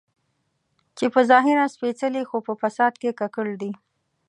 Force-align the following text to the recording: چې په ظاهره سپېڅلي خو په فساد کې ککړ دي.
چې 0.97 1.05
په 1.13 1.19
ظاهره 1.29 1.65
سپېڅلي 1.73 2.23
خو 2.29 2.37
په 2.47 2.53
فساد 2.61 2.93
کې 3.01 3.09
ککړ 3.19 3.47
دي. 3.61 3.71